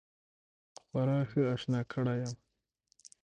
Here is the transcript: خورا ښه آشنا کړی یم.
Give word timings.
خورا 0.87 1.19
ښه 1.29 1.41
آشنا 1.53 1.79
کړی 1.91 2.17
یم. 2.21 2.33